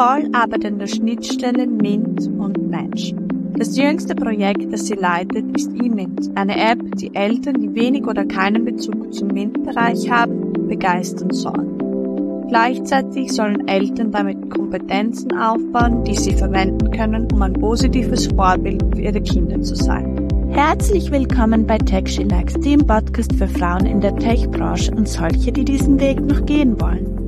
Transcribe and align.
Nicole 0.00 0.30
arbeitet 0.32 0.72
an 0.72 0.78
der 0.78 0.86
Schnittstelle 0.86 1.66
MINT 1.66 2.26
und 2.38 2.70
Mensch. 2.70 3.12
Das 3.58 3.76
jüngste 3.76 4.14
Projekt, 4.14 4.72
das 4.72 4.86
sie 4.86 4.94
leitet, 4.94 5.54
ist 5.54 5.70
eMint, 5.78 6.30
eine 6.36 6.56
App, 6.56 6.78
die 6.96 7.14
Eltern, 7.14 7.60
die 7.60 7.74
wenig 7.74 8.06
oder 8.06 8.24
keinen 8.24 8.64
Bezug 8.64 9.12
zum 9.12 9.28
MINT-Bereich 9.28 10.10
haben, 10.10 10.54
begeistern 10.68 11.30
soll. 11.32 12.46
Gleichzeitig 12.48 13.30
sollen 13.30 13.68
Eltern 13.68 14.10
damit 14.10 14.48
Kompetenzen 14.48 15.36
aufbauen, 15.36 16.02
die 16.04 16.16
sie 16.16 16.32
verwenden 16.32 16.90
können, 16.92 17.28
um 17.34 17.42
ein 17.42 17.52
positives 17.52 18.26
Vorbild 18.28 18.82
für 18.94 19.02
ihre 19.02 19.20
Kinder 19.20 19.60
zu 19.60 19.74
sein. 19.74 20.16
Herzlich 20.48 21.10
willkommen 21.10 21.66
bei 21.66 21.76
TechShilax, 21.76 22.54
dem 22.54 22.86
Podcast 22.86 23.34
für 23.34 23.48
Frauen 23.48 23.84
in 23.84 24.00
der 24.00 24.16
Tech-Branche 24.16 24.92
und 24.92 25.06
solche, 25.06 25.52
die 25.52 25.66
diesen 25.66 26.00
Weg 26.00 26.22
noch 26.22 26.46
gehen 26.46 26.80
wollen. 26.80 27.19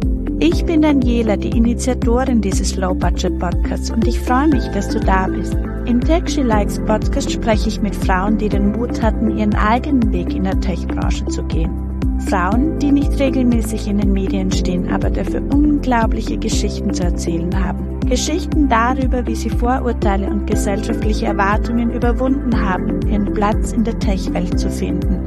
Ich 0.44 0.64
bin 0.64 0.82
Daniela, 0.82 1.36
die 1.36 1.56
Initiatorin 1.56 2.40
dieses 2.40 2.74
Low-Budget-Podcasts 2.74 3.92
und 3.92 4.04
ich 4.08 4.18
freue 4.18 4.48
mich, 4.48 4.66
dass 4.72 4.88
du 4.88 4.98
da 4.98 5.28
bist. 5.28 5.56
Im 5.86 6.00
Tech 6.00 6.28
She 6.28 6.42
Likes 6.42 6.80
Podcast 6.80 7.30
spreche 7.30 7.68
ich 7.68 7.80
mit 7.80 7.94
Frauen, 7.94 8.38
die 8.38 8.48
den 8.48 8.72
Mut 8.72 9.00
hatten, 9.00 9.38
ihren 9.38 9.54
eigenen 9.54 10.12
Weg 10.12 10.34
in 10.34 10.42
der 10.42 10.60
Tech-Branche 10.60 11.26
zu 11.26 11.44
gehen. 11.44 11.70
Frauen, 12.28 12.76
die 12.80 12.90
nicht 12.90 13.16
regelmäßig 13.20 13.86
in 13.86 13.98
den 13.98 14.12
Medien 14.12 14.50
stehen, 14.50 14.92
aber 14.92 15.10
dafür 15.10 15.42
unglaubliche 15.42 16.36
Geschichten 16.36 16.92
zu 16.92 17.04
erzählen 17.04 17.64
haben. 17.64 18.00
Geschichten 18.00 18.68
darüber, 18.68 19.24
wie 19.24 19.36
sie 19.36 19.50
Vorurteile 19.50 20.26
und 20.26 20.48
gesellschaftliche 20.48 21.26
Erwartungen 21.26 21.92
überwunden 21.92 22.68
haben, 22.68 23.00
ihren 23.08 23.32
Platz 23.32 23.70
in 23.70 23.84
der 23.84 23.96
Tech-Welt 24.00 24.58
zu 24.58 24.68
finden. 24.68 25.20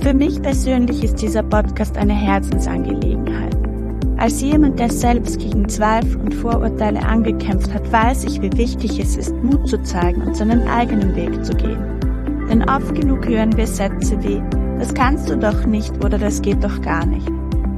Für 0.00 0.12
mich 0.12 0.42
persönlich 0.42 1.04
ist 1.04 1.22
dieser 1.22 1.44
Podcast 1.44 1.96
eine 1.96 2.14
Herzensangelegenheit. 2.14 3.61
Als 4.22 4.40
jemand, 4.40 4.78
der 4.78 4.88
selbst 4.88 5.40
gegen 5.40 5.68
Zweifel 5.68 6.20
und 6.20 6.32
Vorurteile 6.32 7.02
angekämpft 7.02 7.74
hat, 7.74 7.90
weiß 7.90 8.22
ich, 8.22 8.40
wie 8.40 8.56
wichtig 8.56 9.00
es 9.00 9.16
ist, 9.16 9.34
Mut 9.42 9.66
zu 9.66 9.82
zeigen 9.82 10.22
und 10.22 10.36
seinen 10.36 10.68
eigenen 10.68 11.16
Weg 11.16 11.44
zu 11.44 11.52
gehen. 11.56 11.98
Denn 12.48 12.62
oft 12.70 12.94
genug 12.94 13.26
hören 13.26 13.56
wir 13.56 13.66
Sätze 13.66 14.16
wie, 14.22 14.40
das 14.78 14.94
kannst 14.94 15.28
du 15.28 15.36
doch 15.36 15.66
nicht 15.66 15.92
oder 16.04 16.18
das 16.18 16.40
geht 16.40 16.62
doch 16.62 16.80
gar 16.82 17.04
nicht. 17.04 17.28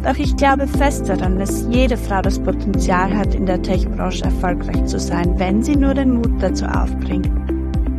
Doch 0.02 0.18
ich 0.18 0.36
glaube 0.36 0.66
fest 0.66 1.08
daran, 1.08 1.38
dass 1.38 1.66
jede 1.70 1.96
Frau 1.96 2.20
das 2.20 2.38
Potenzial 2.38 3.16
hat, 3.16 3.34
in 3.34 3.46
der 3.46 3.62
Tech-Branche 3.62 4.24
erfolgreich 4.24 4.84
zu 4.84 4.98
sein, 4.98 5.38
wenn 5.38 5.62
sie 5.62 5.76
nur 5.76 5.94
den 5.94 6.16
Mut 6.16 6.42
dazu 6.42 6.66
aufbringt. 6.66 7.30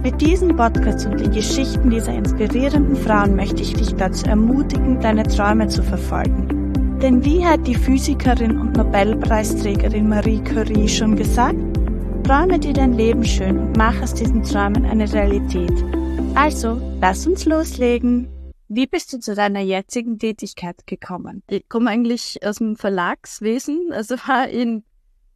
Mit 0.03 0.21
diesem 0.21 0.55
Podcast 0.55 1.07
und 1.07 1.19
den 1.19 1.31
Geschichten 1.31 1.89
dieser 1.89 2.13
inspirierenden 2.13 2.95
Frauen 2.95 3.35
möchte 3.35 3.63
ich 3.63 3.73
dich 3.73 3.95
dazu 3.95 4.27
ermutigen, 4.27 4.99
deine 4.99 5.23
Träume 5.23 5.67
zu 5.67 5.81
verfolgen 5.81 6.64
denn 7.01 7.23
wie 7.23 7.45
hat 7.45 7.67
die 7.67 7.75
Physikerin 7.75 8.59
und 8.59 8.77
Nobelpreisträgerin 8.77 10.09
Marie 10.09 10.43
Curie 10.43 10.88
schon 10.88 11.15
gesagt? 11.15 11.59
Träume 12.23 12.59
dir 12.59 12.73
dein 12.73 12.93
Leben 12.93 13.23
schön 13.23 13.59
und 13.59 13.77
mach 13.77 14.02
aus 14.02 14.13
diesen 14.13 14.43
Träumen 14.43 14.85
eine 14.85 15.11
Realität. 15.11 15.73
Also, 16.35 16.81
lass 17.02 17.27
uns 17.27 17.45
loslegen. 17.45 18.27
Wie 18.67 18.87
bist 18.87 19.13
du 19.13 19.19
zu 19.19 19.35
deiner 19.35 19.59
jetzigen 19.59 20.17
Tätigkeit 20.17 20.87
gekommen? 20.87 21.43
Ich 21.49 21.69
komme 21.69 21.91
eigentlich 21.91 22.39
aus 22.43 22.57
dem 22.57 22.75
Verlagswesen, 22.75 23.91
also 23.91 24.15
war 24.27 24.47
in, 24.49 24.83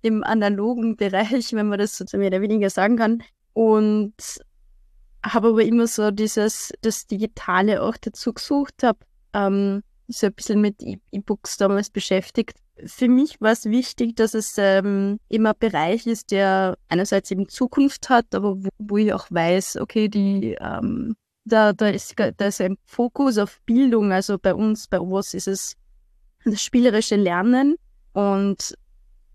im 0.01 0.23
analogen 0.23 0.95
Bereich, 0.95 1.53
wenn 1.53 1.67
man 1.67 1.79
das 1.79 1.97
so 1.97 2.17
mehr 2.17 2.27
oder 2.27 2.41
weniger 2.41 2.69
sagen 2.69 2.97
kann. 2.97 3.23
Und 3.53 4.13
habe 5.23 5.49
aber 5.49 5.63
immer 5.63 5.87
so 5.87 6.11
dieses, 6.11 6.73
das 6.81 7.05
Digitale 7.05 7.83
auch 7.83 7.97
dazu 7.97 8.33
gesucht, 8.33 8.83
habe 8.83 8.99
ähm, 9.33 9.83
so 10.09 10.27
ein 10.27 10.33
bisschen 10.33 10.61
mit 10.61 10.81
e- 10.81 10.99
E-Books 11.11 11.57
damals 11.57 11.89
beschäftigt. 11.89 12.57
Für 12.85 13.07
mich 13.07 13.39
war 13.41 13.51
es 13.51 13.65
wichtig, 13.65 14.15
dass 14.15 14.33
es 14.33 14.55
ähm, 14.57 15.19
immer 15.27 15.51
ein 15.51 15.59
Bereich 15.59 16.07
ist, 16.07 16.31
der 16.31 16.77
einerseits 16.87 17.29
eben 17.31 17.49
Zukunft 17.49 18.09
hat, 18.09 18.33
aber 18.33 18.55
wo, 18.57 18.69
wo 18.77 18.97
ich 18.97 19.13
auch 19.13 19.27
weiß, 19.29 19.77
okay, 19.77 20.07
die 20.07 20.55
ähm, 20.59 21.15
da, 21.45 21.73
da, 21.73 21.89
ist, 21.89 22.15
da 22.17 22.45
ist 22.45 22.61
ein 22.61 22.77
Fokus 22.85 23.37
auf 23.37 23.59
Bildung. 23.65 24.11
Also 24.11 24.37
bei 24.37 24.53
uns, 24.53 24.87
bei 24.87 24.99
uns 24.99 25.33
ist 25.33 25.47
es 25.47 25.75
das 26.45 26.61
spielerische 26.61 27.15
Lernen. 27.15 27.75
Und 28.13 28.75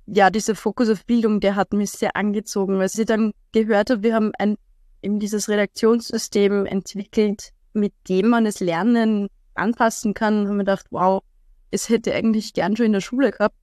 ja, 0.07 0.31
dieser 0.31 0.55
Fokus 0.55 0.89
auf 0.89 1.05
Bildung, 1.05 1.41
der 1.41 1.57
hat 1.57 1.73
mich 1.73 1.91
sehr 1.91 2.17
angezogen. 2.17 2.81
Als 2.81 2.99
ich 2.99 3.07
dann 3.07 3.33
gehört 3.53 3.91
habe, 3.91 4.03
wir 4.03 4.15
haben 4.15 4.33
ein, 4.39 4.57
eben 5.03 5.19
dieses 5.19 5.49
Redaktionssystem 5.49 6.67
entwickelt, 6.67 7.51
mit 7.73 7.93
dem 8.09 8.29
man 8.29 8.45
das 8.45 8.61
Lernen 8.61 9.29
anpassen 9.55 10.15
kann, 10.15 10.49
haben 10.49 10.57
wir 10.57 10.65
gedacht, 10.65 10.87
wow, 10.91 11.23
es 11.71 11.89
hätte 11.89 12.15
eigentlich 12.15 12.53
gern 12.53 12.77
schon 12.77 12.87
in 12.87 12.93
der 12.93 13.01
Schule 13.01 13.31
gehabt. 13.31 13.57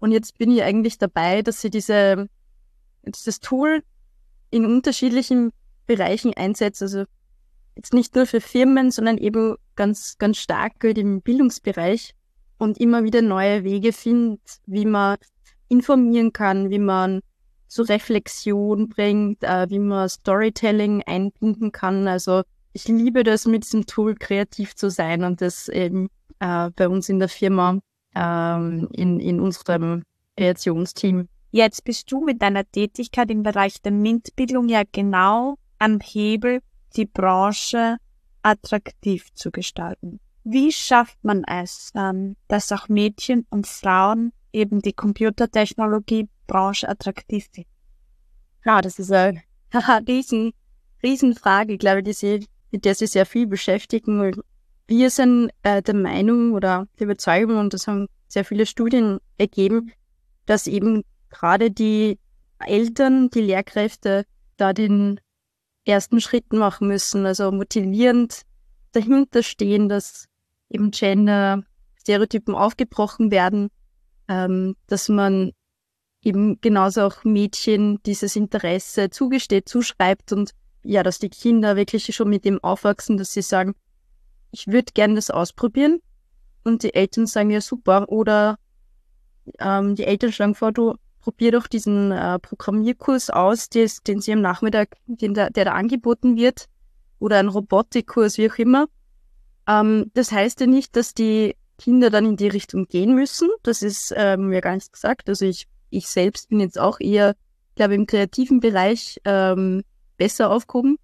Und 0.00 0.12
jetzt 0.12 0.38
bin 0.38 0.50
ich 0.50 0.62
eigentlich 0.62 0.98
dabei, 0.98 1.42
dass 1.42 1.60
sie 1.60 1.70
diese, 1.70 2.28
dieses 3.02 3.40
Tool 3.40 3.82
in 4.50 4.66
unterschiedlichen 4.66 5.50
Bereichen 5.86 6.34
einsetzt. 6.34 6.82
Also 6.82 7.04
jetzt 7.76 7.94
nicht 7.94 8.14
nur 8.14 8.26
für 8.26 8.40
Firmen, 8.40 8.90
sondern 8.90 9.18
eben 9.18 9.56
ganz, 9.76 10.16
ganz 10.18 10.38
stark 10.38 10.72
halt 10.82 10.98
im 10.98 11.22
Bildungsbereich 11.22 12.14
und 12.58 12.78
immer 12.78 13.04
wieder 13.04 13.22
neue 13.22 13.64
Wege 13.64 13.92
findet, 13.92 14.40
wie 14.66 14.84
man 14.84 15.16
informieren 15.68 16.32
kann, 16.32 16.70
wie 16.70 16.78
man 16.78 17.20
so 17.66 17.82
Reflexion 17.82 18.88
bringt, 18.88 19.42
äh, 19.42 19.68
wie 19.68 19.80
man 19.80 20.08
Storytelling 20.08 21.02
einbinden 21.02 21.72
kann. 21.72 22.06
Also 22.06 22.42
ich 22.74 22.88
liebe 22.88 23.22
das, 23.22 23.46
mit 23.46 23.64
diesem 23.64 23.86
Tool 23.86 24.16
kreativ 24.16 24.74
zu 24.74 24.90
sein 24.90 25.22
und 25.22 25.40
das 25.40 25.68
eben 25.68 26.08
äh, 26.40 26.70
bei 26.70 26.88
uns 26.88 27.08
in 27.08 27.20
der 27.20 27.28
Firma, 27.28 27.78
ähm, 28.16 28.88
in, 28.92 29.20
in 29.20 29.40
unserem 29.40 30.02
Kreationsteam. 30.36 31.28
Jetzt 31.52 31.84
bist 31.84 32.10
du 32.10 32.20
mit 32.20 32.42
deiner 32.42 32.68
Tätigkeit 32.68 33.30
im 33.30 33.44
Bereich 33.44 33.80
der 33.80 33.92
MINT-Bildung 33.92 34.68
ja 34.68 34.82
genau 34.90 35.54
am 35.78 36.00
Hebel, 36.00 36.60
die 36.96 37.06
Branche 37.06 37.96
attraktiv 38.42 39.32
zu 39.34 39.52
gestalten. 39.52 40.18
Wie 40.42 40.72
schafft 40.72 41.22
man 41.22 41.44
es, 41.44 41.92
ähm, 41.94 42.34
dass 42.48 42.72
auch 42.72 42.88
Mädchen 42.88 43.46
und 43.50 43.68
Frauen 43.68 44.32
eben 44.52 44.82
die 44.82 44.92
Computertechnologie-Branche 44.92 46.88
attraktiv 46.88 47.48
finden? 47.52 47.70
Ja, 48.64 48.80
das 48.80 48.98
ist 48.98 49.12
eine 49.12 49.42
riesen, 50.08 50.52
riesen 51.04 51.36
Frage, 51.36 51.78
glaube 51.78 52.00
ich, 52.00 52.04
die 52.04 52.12
sie 52.12 52.46
mit 52.74 52.84
der 52.84 52.96
sie 52.96 53.06
sehr 53.06 53.24
viel 53.24 53.46
beschäftigen. 53.46 54.42
Wir 54.88 55.08
sind 55.08 55.50
äh, 55.62 55.80
der 55.80 55.94
Meinung 55.94 56.54
oder 56.54 56.88
der 56.98 57.04
Überzeugung, 57.04 57.56
und 57.58 57.72
das 57.72 57.86
haben 57.86 58.08
sehr 58.26 58.44
viele 58.44 58.66
Studien 58.66 59.20
ergeben, 59.38 59.92
dass 60.46 60.66
eben 60.66 61.04
gerade 61.30 61.70
die 61.70 62.18
Eltern, 62.58 63.30
die 63.30 63.42
Lehrkräfte 63.42 64.24
da 64.56 64.72
den 64.72 65.20
ersten 65.84 66.20
Schritt 66.20 66.52
machen 66.52 66.88
müssen, 66.88 67.24
also 67.26 67.52
motivierend 67.52 68.42
dahinter 68.90 69.44
stehen, 69.44 69.88
dass 69.88 70.26
eben 70.68 70.90
Gender-Stereotypen 70.90 72.56
aufgebrochen 72.56 73.30
werden, 73.30 73.68
ähm, 74.26 74.74
dass 74.88 75.08
man 75.08 75.52
eben 76.22 76.60
genauso 76.60 77.02
auch 77.02 77.22
Mädchen 77.22 78.00
dieses 78.04 78.34
Interesse 78.34 79.10
zugesteht, 79.10 79.68
zuschreibt 79.68 80.32
und 80.32 80.50
ja, 80.84 81.02
dass 81.02 81.18
die 81.18 81.30
Kinder 81.30 81.76
wirklich 81.76 82.14
schon 82.14 82.28
mit 82.28 82.44
dem 82.44 82.62
aufwachsen, 82.62 83.16
dass 83.16 83.32
sie 83.32 83.42
sagen, 83.42 83.74
ich 84.52 84.68
würde 84.68 84.92
gerne 84.92 85.16
das 85.16 85.30
ausprobieren. 85.30 86.00
Und 86.62 86.82
die 86.82 86.94
Eltern 86.94 87.26
sagen 87.26 87.50
ja 87.50 87.60
super. 87.60 88.08
Oder 88.08 88.58
ähm, 89.58 89.94
die 89.96 90.04
Eltern 90.04 90.32
schlagen 90.32 90.54
vor, 90.54 90.72
du 90.72 90.94
probier 91.20 91.52
doch 91.52 91.66
diesen 91.66 92.12
äh, 92.12 92.38
Programmierkurs 92.38 93.30
aus, 93.30 93.68
des, 93.68 94.02
den 94.02 94.20
sie 94.20 94.32
am 94.32 94.40
Nachmittag, 94.40 94.96
den 95.06 95.34
da, 95.34 95.50
der 95.50 95.64
da 95.64 95.72
angeboten 95.72 96.36
wird. 96.36 96.66
Oder 97.18 97.38
einen 97.38 97.48
Robotikkurs, 97.48 98.38
wie 98.38 98.50
auch 98.50 98.58
immer. 98.58 98.86
Ähm, 99.66 100.10
das 100.14 100.30
heißt 100.30 100.60
ja 100.60 100.66
nicht, 100.66 100.96
dass 100.96 101.14
die 101.14 101.56
Kinder 101.78 102.10
dann 102.10 102.26
in 102.26 102.36
die 102.36 102.48
Richtung 102.48 102.86
gehen 102.86 103.14
müssen. 103.14 103.48
Das 103.62 103.82
ist 103.82 104.12
ähm, 104.16 104.48
mir 104.48 104.60
gar 104.60 104.74
nicht 104.74 104.92
gesagt. 104.92 105.28
Also 105.28 105.46
ich, 105.46 105.66
ich 105.90 106.06
selbst 106.08 106.50
bin 106.50 106.60
jetzt 106.60 106.78
auch 106.78 107.00
eher, 107.00 107.34
glaube 107.74 107.94
im 107.94 108.06
kreativen 108.06 108.60
Bereich 108.60 109.20
ähm, 109.24 109.82
besser 110.16 110.50
aufgehoben. 110.50 110.96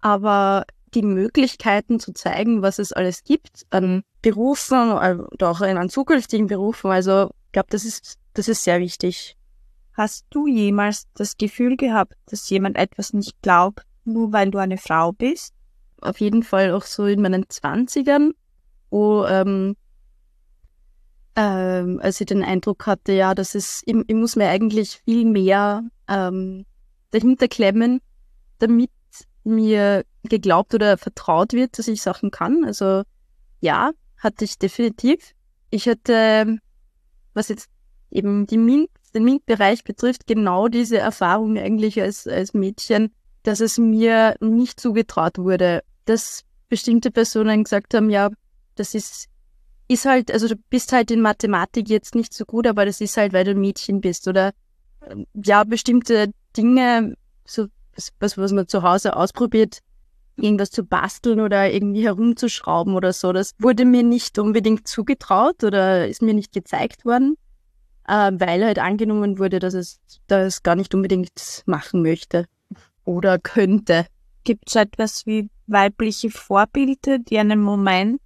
Aber 0.00 0.64
die 0.94 1.02
Möglichkeiten 1.02 1.98
zu 1.98 2.12
zeigen, 2.12 2.62
was 2.62 2.78
es 2.78 2.92
alles 2.92 3.24
gibt 3.24 3.66
an 3.70 4.02
Berufen 4.22 4.92
oder 4.92 5.50
auch 5.50 5.60
an 5.60 5.88
zukünftigen 5.88 6.46
Berufen, 6.46 6.90
also 6.90 7.30
ich 7.46 7.52
glaube, 7.52 7.68
das 7.70 7.84
ist, 7.84 8.18
das 8.32 8.48
ist 8.48 8.64
sehr 8.64 8.80
wichtig. 8.80 9.36
Hast 9.92 10.26
du 10.30 10.46
jemals 10.46 11.06
das 11.14 11.36
Gefühl 11.36 11.76
gehabt, 11.76 12.14
dass 12.26 12.50
jemand 12.50 12.76
etwas 12.76 13.12
nicht 13.12 13.40
glaubt, 13.42 13.82
nur 14.04 14.32
weil 14.32 14.50
du 14.50 14.58
eine 14.58 14.78
Frau 14.78 15.12
bist? 15.12 15.54
Auf 16.00 16.20
jeden 16.20 16.42
Fall 16.42 16.72
auch 16.72 16.82
so 16.82 17.06
in 17.06 17.22
meinen 17.22 17.48
Zwanzigern, 17.48 18.32
wo 18.90 19.24
ähm, 19.24 19.76
ähm, 21.36 22.00
als 22.02 22.20
ich 22.20 22.26
den 22.26 22.44
Eindruck 22.44 22.86
hatte, 22.86 23.12
ja, 23.12 23.34
das 23.34 23.54
ist, 23.54 23.82
ich, 23.86 23.96
ich 24.06 24.14
muss 24.14 24.36
mir 24.36 24.48
eigentlich 24.48 25.02
viel 25.04 25.24
mehr 25.24 25.82
ähm, 26.08 26.64
dahinter 27.10 27.48
klemmen, 27.48 28.00
damit 28.58 28.90
mir 29.44 30.04
geglaubt 30.22 30.74
oder 30.74 30.96
vertraut 30.96 31.52
wird, 31.52 31.78
dass 31.78 31.88
ich 31.88 32.02
Sachen 32.02 32.30
kann. 32.30 32.64
Also 32.64 33.02
ja, 33.60 33.90
hatte 34.18 34.44
ich 34.44 34.58
definitiv. 34.58 35.34
Ich 35.70 35.88
hatte, 35.88 36.58
was 37.34 37.48
jetzt 37.48 37.68
eben 38.10 38.46
die 38.46 38.58
MINT, 38.58 38.90
den 39.14 39.24
MINT-Bereich 39.24 39.84
betrifft, 39.84 40.26
genau 40.26 40.68
diese 40.68 40.98
Erfahrung 40.98 41.58
eigentlich 41.58 42.00
als, 42.00 42.26
als 42.26 42.54
Mädchen, 42.54 43.12
dass 43.42 43.60
es 43.60 43.78
mir 43.78 44.36
nicht 44.40 44.80
zugetraut 44.80 45.38
wurde, 45.38 45.82
dass 46.06 46.44
bestimmte 46.68 47.10
Personen 47.10 47.64
gesagt 47.64 47.94
haben, 47.94 48.10
ja, 48.10 48.30
das 48.74 48.94
ist, 48.94 49.28
ist 49.86 50.06
halt, 50.06 50.32
also 50.32 50.48
du 50.48 50.56
bist 50.70 50.92
halt 50.92 51.10
in 51.10 51.20
Mathematik 51.20 51.88
jetzt 51.88 52.14
nicht 52.14 52.32
so 52.32 52.44
gut, 52.44 52.66
aber 52.66 52.86
das 52.86 53.00
ist 53.00 53.16
halt, 53.16 53.32
weil 53.32 53.44
du 53.44 53.52
ein 53.52 53.60
Mädchen 53.60 54.00
bist 54.00 54.26
oder 54.26 54.52
ja, 55.34 55.64
bestimmte 55.64 56.32
Dinge, 56.56 57.14
so 57.44 57.66
was, 58.20 58.36
was 58.38 58.52
man 58.52 58.68
zu 58.68 58.82
Hause 58.82 59.16
ausprobiert, 59.16 59.80
irgendwas 60.36 60.70
zu 60.70 60.84
basteln 60.84 61.40
oder 61.40 61.70
irgendwie 61.72 62.04
herumzuschrauben 62.04 62.94
oder 62.94 63.12
so. 63.12 63.32
Das 63.32 63.52
wurde 63.58 63.84
mir 63.84 64.02
nicht 64.02 64.38
unbedingt 64.38 64.88
zugetraut 64.88 65.62
oder 65.62 66.08
ist 66.08 66.22
mir 66.22 66.34
nicht 66.34 66.52
gezeigt 66.52 67.04
worden, 67.04 67.36
äh, 68.08 68.32
weil 68.34 68.64
halt 68.64 68.78
angenommen 68.78 69.38
wurde, 69.38 69.58
dass 69.58 69.74
es 69.74 70.00
das 70.26 70.62
gar 70.62 70.76
nicht 70.76 70.94
unbedingt 70.94 71.62
machen 71.66 72.02
möchte 72.02 72.46
oder 73.04 73.38
könnte. 73.38 74.06
Gibt 74.44 74.68
es 74.68 74.76
etwas 74.76 75.24
wie 75.26 75.48
weibliche 75.66 76.30
Vorbilder, 76.30 77.18
die 77.18 77.38
einen 77.38 77.60
Moment 77.60 78.20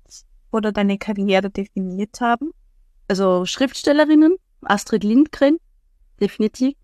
oder 0.51 0.73
deine 0.73 0.99
Karriere 0.99 1.51
definiert 1.51 2.21
haben? 2.21 2.51
Also 3.07 3.45
Schriftstellerinnen, 3.47 4.37
Astrid 4.63 5.05
Lindgren, 5.05 5.59
definitiv. 6.21 6.75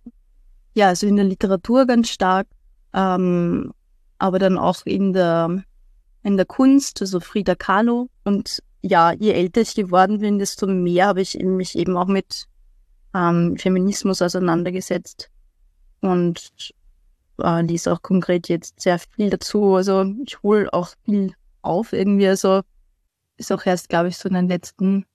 Ja, 0.75 0.89
also 0.89 1.07
in 1.07 1.17
der 1.17 1.25
Literatur 1.25 1.87
ganz 1.87 2.09
stark. 2.09 2.47
Ähm, 2.95 3.73
aber 4.19 4.39
dann 4.39 4.59
auch 4.59 4.87
in 4.87 5.13
der, 5.13 5.63
in 6.23 6.37
der 6.37 6.47
Kunst, 6.47 7.01
also 7.01 7.21
Frida 7.21 7.55
Kahlo. 7.55 8.09
Und 8.25 8.63
ja, 8.83 9.13
je 9.13 9.33
älter 9.33 9.61
ich 9.61 9.75
geworden 9.75 10.21
bin, 10.21 10.39
desto 10.39 10.67
mehr 10.67 11.09
habe 11.09 11.21
ich 11.21 11.39
mich 11.39 11.77
eben 11.77 11.97
auch 11.97 12.07
mit 12.07 12.47
ähm, 13.15 13.57
Feminismus 13.57 14.23
auseinandergesetzt 14.23 15.31
und 16.01 16.53
äh, 17.43 17.63
lies 17.63 17.89
auch 17.89 18.03
konkret 18.03 18.49
jetzt 18.49 18.81
sehr 18.81 18.99
viel 18.99 19.31
dazu. 19.31 19.75
Also 19.75 20.05
ich 20.25 20.43
hole 20.43 20.73
auch 20.73 20.91
viel 21.05 21.35
auf 21.63 21.93
irgendwie. 21.93 22.29
Also 22.29 22.63
ist 23.37 23.53
auch 23.53 23.65
erst, 23.67 23.89
glaube 23.89 24.09
ich, 24.09 24.17
so 24.17 24.29
in 24.29 24.35
den 24.35 24.49
letzten 24.49 25.07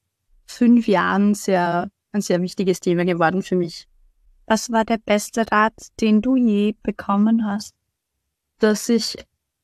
fünf 0.45 0.87
Jahren 0.87 1.35
sehr 1.35 1.89
ein 2.11 2.21
sehr 2.21 2.41
wichtiges 2.41 2.79
Thema 2.79 3.05
geworden 3.05 3.43
für 3.43 3.55
mich. 3.55 3.87
Was 4.49 4.71
war 4.71 4.83
der 4.83 4.97
beste 4.97 5.49
Rat, 5.51 5.73
den 6.01 6.21
du 6.21 6.35
je 6.35 6.75
bekommen 6.83 7.45
hast? 7.45 7.73
dass 8.59 8.89
ich 8.89 9.17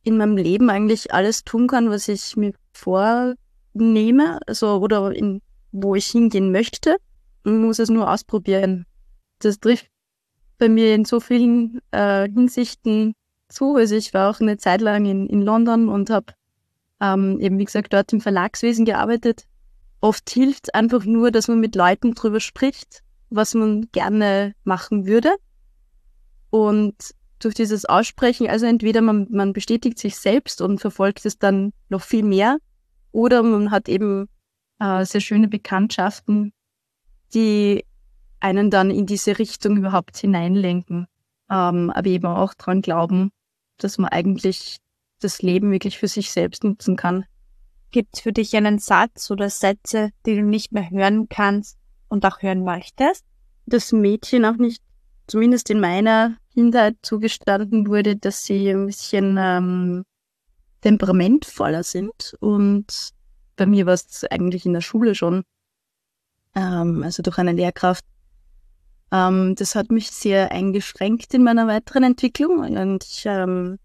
in 0.03 0.17
meinem 0.17 0.37
Leben 0.37 0.69
eigentlich 0.69 1.13
alles 1.13 1.43
tun 1.43 1.67
kann, 1.67 1.89
was 1.89 2.07
ich 2.07 2.35
mir 2.35 2.53
vornehme, 2.73 4.39
also 4.47 4.77
oder 4.77 5.13
in, 5.13 5.41
wo 5.71 5.95
ich 5.95 6.07
hingehen 6.07 6.51
möchte, 6.51 6.97
und 7.43 7.61
muss 7.61 7.79
es 7.79 7.89
nur 7.89 8.09
ausprobieren. 8.09 8.85
Das 9.39 9.59
trifft 9.59 9.87
bei 10.57 10.69
mir 10.69 10.95
in 10.95 11.05
so 11.05 11.19
vielen 11.19 11.79
äh, 11.91 12.29
Hinsichten 12.31 13.13
zu. 13.49 13.75
Also 13.75 13.95
ich 13.95 14.13
war 14.13 14.29
auch 14.29 14.39
eine 14.39 14.57
Zeit 14.57 14.81
lang 14.81 15.05
in, 15.05 15.27
in 15.27 15.41
London 15.41 15.89
und 15.89 16.09
habe 16.09 16.33
ähm, 17.01 17.39
eben, 17.39 17.59
wie 17.59 17.65
gesagt, 17.65 17.93
dort 17.93 18.11
im 18.13 18.21
Verlagswesen 18.21 18.85
gearbeitet. 18.85 19.43
Oft 20.01 20.29
hilft 20.29 20.73
einfach 20.73 21.05
nur, 21.05 21.29
dass 21.29 21.47
man 21.47 21.59
mit 21.59 21.75
Leuten 21.75 22.13
drüber 22.13 22.39
spricht, 22.39 23.03
was 23.35 23.53
man 23.53 23.89
gerne 23.91 24.55
machen 24.63 25.05
würde. 25.05 25.31
Und 26.49 26.95
durch 27.39 27.53
dieses 27.53 27.85
Aussprechen, 27.85 28.47
also 28.47 28.65
entweder 28.65 29.01
man, 29.01 29.27
man 29.29 29.53
bestätigt 29.53 29.99
sich 29.99 30.15
selbst 30.15 30.61
und 30.61 30.79
verfolgt 30.79 31.25
es 31.25 31.37
dann 31.37 31.73
noch 31.89 32.01
viel 32.01 32.23
mehr, 32.23 32.57
oder 33.11 33.43
man 33.43 33.71
hat 33.71 33.87
eben 33.87 34.27
äh, 34.79 35.05
sehr 35.05 35.21
schöne 35.21 35.47
Bekanntschaften, 35.47 36.53
die 37.33 37.85
einen 38.39 38.69
dann 38.69 38.91
in 38.91 39.05
diese 39.05 39.39
Richtung 39.39 39.77
überhaupt 39.77 40.17
hineinlenken, 40.17 41.07
ähm, 41.49 41.91
aber 41.91 42.07
eben 42.07 42.25
auch 42.25 42.53
dran 42.53 42.81
glauben, 42.81 43.31
dass 43.77 43.97
man 43.97 44.09
eigentlich 44.09 44.77
das 45.19 45.41
Leben 45.41 45.71
wirklich 45.71 45.97
für 45.97 46.07
sich 46.07 46.31
selbst 46.31 46.63
nutzen 46.63 46.95
kann. 46.95 47.25
Gibt 47.91 48.15
es 48.15 48.21
für 48.21 48.33
dich 48.33 48.55
einen 48.55 48.79
Satz 48.79 49.31
oder 49.31 49.49
Sätze, 49.49 50.09
die 50.25 50.35
du 50.35 50.43
nicht 50.43 50.73
mehr 50.73 50.89
hören 50.89 51.27
kannst 51.29 51.77
und 52.15 52.25
auch 52.25 52.41
hören 52.41 52.63
möchtest? 52.63 53.23
Das 53.65 53.91
Mädchen 53.91 54.45
auch 54.45 54.55
nicht, 54.55 54.81
zumindest 55.27 55.69
in 55.69 55.79
meiner 55.79 56.37
Kindheit 56.53 56.95
zugestanden 57.01 57.87
wurde, 57.87 58.15
dass 58.15 58.45
sie 58.45 58.69
ein 58.69 58.87
bisschen 58.87 59.37
ähm, 59.39 60.05
temperamentvoller 60.81 61.83
sind. 61.83 62.35
Und 62.39 63.11
bei 63.55 63.65
mir 63.65 63.85
war 63.85 63.93
es 63.93 64.23
eigentlich 64.29 64.65
in 64.65 64.73
der 64.73 64.81
Schule 64.81 65.15
schon, 65.15 65.43
ähm, 66.55 67.03
also 67.03 67.21
durch 67.21 67.37
eine 67.37 67.51
Lehrkraft. 67.51 68.05
Ähm, 69.11 69.55
das 69.55 69.75
hat 69.75 69.91
mich 69.91 70.11
sehr 70.11 70.51
eingeschränkt 70.51 71.33
in 71.33 71.43
meiner 71.43 71.67
weiteren 71.67 72.03
Entwicklung. 72.03 72.59
Und 72.59 73.03
ich 73.03 73.23
ähm, 73.25 73.77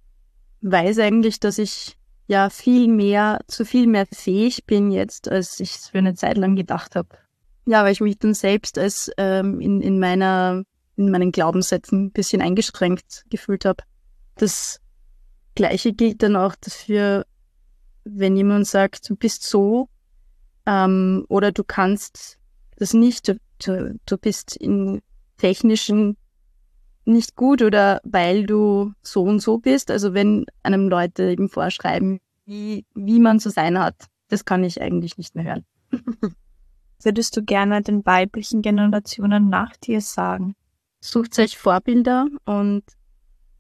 weiß 0.63 0.99
eigentlich, 0.99 1.41
dass 1.41 1.59
ich 1.59 1.97
ja 2.27 2.49
viel 2.49 2.87
mehr, 2.87 3.41
zu 3.49 3.65
viel 3.65 3.87
mehr 3.87 4.07
fähig 4.07 4.65
bin 4.67 4.93
jetzt, 4.93 5.29
als 5.29 5.59
ich 5.59 5.75
es 5.75 5.89
für 5.89 5.99
eine 5.99 6.15
Zeit 6.15 6.37
lang 6.37 6.55
gedacht 6.55 6.95
habe. 6.95 7.09
Ja, 7.67 7.85
weil 7.85 7.93
ich 7.93 8.01
mich 8.01 8.19
dann 8.19 8.35
selbst 8.35 8.79
als 8.79 9.11
ähm, 9.17 9.61
in, 9.61 9.81
in 9.81 9.99
meiner 9.99 10.65
in 10.97 11.11
meinen 11.11 11.33
Glaubenssätzen 11.33 12.07
ein 12.07 12.11
bisschen 12.13 12.43
eingeschränkt 12.43 13.25
gefühlt 13.31 13.65
habe. 13.65 13.83
Das 14.37 14.81
Gleiche 15.55 15.93
gilt 15.93 16.23
dann 16.23 16.37
auch 16.37 16.55
dafür, 16.55 17.25
wenn 18.05 18.37
jemand 18.37 18.67
sagt, 18.67 19.09
du 19.09 19.17
bist 19.17 19.43
so 19.43 19.89
ähm, 20.67 21.25
oder 21.29 21.53
du 21.53 21.65
kannst 21.65 22.39
das 22.77 22.95
nicht, 22.95 23.29
du, 23.29 23.39
du, 23.65 23.99
du 24.05 24.19
bist 24.19 24.57
in 24.57 25.01
technischen 25.39 26.17
nicht 27.05 27.35
gut 27.35 27.63
oder 27.63 28.01
weil 28.05 28.47
du 28.47 28.93
so 29.03 29.23
und 29.23 29.41
so 29.41 29.59
bist. 29.59 29.91
Also 29.91 30.15
wenn 30.15 30.47
einem 30.63 30.89
Leute 30.89 31.31
eben 31.31 31.49
vorschreiben, 31.49 32.21
wie, 32.45 32.85
wie 32.95 33.21
man 33.21 33.41
zu 33.41 33.51
sein 33.51 33.79
hat, 33.79 34.07
das 34.29 34.45
kann 34.45 34.65
ich 34.65 34.81
eigentlich 34.81 35.19
nicht 35.19 35.35
mehr 35.35 35.45
hören. 35.45 35.65
Würdest 37.03 37.37
du 37.37 37.43
gerne 37.43 37.83
den 37.83 38.05
weiblichen 38.05 38.63
Generationen 38.63 39.49
nach 39.49 39.77
dir 39.77 40.01
sagen? 40.01 40.55
sucht 41.01 41.39
euch 41.39 41.59
Vorbilder 41.59 42.27
und 42.45 42.85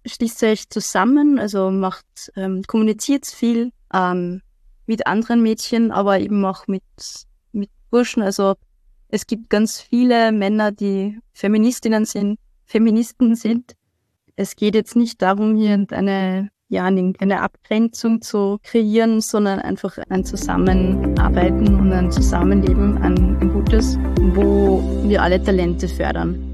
schließt 0.06 0.42
euch 0.44 0.68
zusammen, 0.68 1.38
also 1.38 1.70
macht, 1.70 2.30
ähm, 2.36 2.62
kommuniziert 2.66 3.26
viel 3.26 3.72
ähm, 3.92 4.42
mit 4.86 5.06
anderen 5.06 5.42
Mädchen, 5.42 5.90
aber 5.90 6.20
eben 6.20 6.44
auch 6.44 6.66
mit, 6.66 6.82
mit 7.52 7.70
Burschen. 7.90 8.22
Also 8.22 8.54
es 9.08 9.26
gibt 9.26 9.50
ganz 9.50 9.80
viele 9.80 10.32
Männer, 10.32 10.72
die 10.72 11.18
Feministinnen 11.32 12.04
sind, 12.04 12.38
Feministen 12.64 13.34
sind. 13.34 13.74
Es 14.36 14.56
geht 14.56 14.74
jetzt 14.74 14.96
nicht 14.96 15.20
darum, 15.20 15.56
hier 15.56 15.86
eine, 15.90 16.50
ja, 16.70 16.84
eine 16.84 17.42
Abgrenzung 17.42 18.22
zu 18.22 18.58
kreieren, 18.62 19.20
sondern 19.20 19.58
einfach 19.58 19.98
ein 20.08 20.24
Zusammenarbeiten 20.24 21.74
und 21.74 21.92
ein 21.92 22.10
Zusammenleben, 22.10 22.96
ein, 22.98 23.36
ein 23.40 23.52
gutes, 23.52 23.98
wo 24.34 24.82
wir 25.02 25.20
alle 25.20 25.42
Talente 25.42 25.88
fördern. 25.88 26.49